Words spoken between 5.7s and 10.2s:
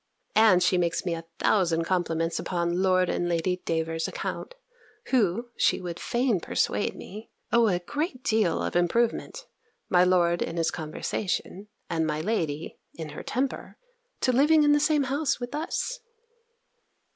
would fain persuade me, owe a great deal of improvement (my